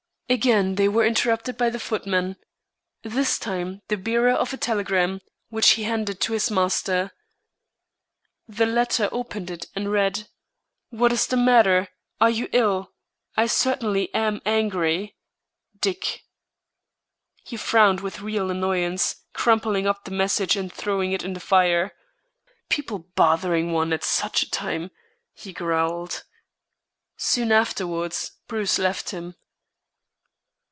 [0.31, 2.37] Again they were interrupted by the footman,
[3.03, 7.11] this time the bearer of a telegram, which he handed to his master.
[8.47, 10.29] The latter opened it and read:
[10.89, 11.89] "What is the matter?
[12.21, 12.93] Are you ill?
[13.35, 15.17] I certainly am angry.
[15.81, 16.23] DICK."
[17.43, 21.91] He frowned with real annoyance, crumpling up the message and throwing it in the fire.
[22.69, 24.91] "People bothering one at such a time,"
[25.33, 26.23] he growled.
[27.17, 29.35] Soon afterwards Bruce left him.